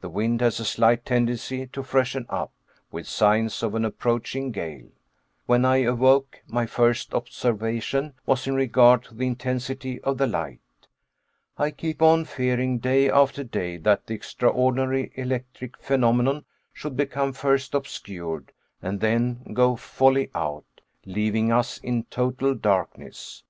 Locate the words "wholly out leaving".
19.76-21.52